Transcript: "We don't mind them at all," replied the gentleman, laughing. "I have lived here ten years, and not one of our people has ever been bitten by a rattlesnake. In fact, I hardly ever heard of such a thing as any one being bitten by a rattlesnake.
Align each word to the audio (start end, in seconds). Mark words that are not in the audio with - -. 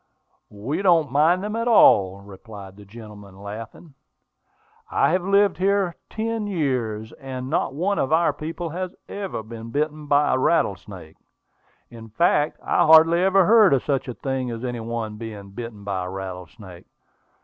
"We 0.49 0.81
don't 0.81 1.11
mind 1.11 1.43
them 1.43 1.55
at 1.55 1.67
all," 1.67 2.21
replied 2.21 2.75
the 2.75 2.85
gentleman, 2.85 3.37
laughing. 3.39 3.93
"I 4.89 5.11
have 5.11 5.21
lived 5.23 5.57
here 5.57 5.95
ten 6.09 6.47
years, 6.47 7.11
and 7.19 7.51
not 7.51 7.75
one 7.75 7.99
of 7.99 8.11
our 8.11 8.33
people 8.33 8.69
has 8.71 8.95
ever 9.07 9.43
been 9.43 9.69
bitten 9.69 10.07
by 10.07 10.33
a 10.33 10.39
rattlesnake. 10.39 11.17
In 11.91 12.09
fact, 12.09 12.57
I 12.63 12.83
hardly 12.87 13.21
ever 13.21 13.45
heard 13.45 13.75
of 13.75 13.83
such 13.83 14.07
a 14.07 14.15
thing 14.15 14.49
as 14.49 14.63
any 14.65 14.79
one 14.79 15.17
being 15.17 15.51
bitten 15.51 15.83
by 15.83 16.05
a 16.05 16.09
rattlesnake. 16.09 16.85